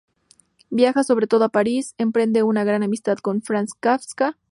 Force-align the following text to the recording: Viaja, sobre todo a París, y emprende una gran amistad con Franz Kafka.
Viaja, 0.71 1.03
sobre 1.03 1.27
todo 1.27 1.43
a 1.45 1.49
París, 1.49 1.93
y 1.95 2.01
emprende 2.01 2.41
una 2.41 2.63
gran 2.63 2.81
amistad 2.81 3.17
con 3.19 3.43
Franz 3.43 3.75
Kafka. 3.79 4.35